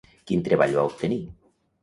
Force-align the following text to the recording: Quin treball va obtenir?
Quin 0.29 0.39
treball 0.47 0.73
va 0.79 0.87
obtenir? 0.93 1.21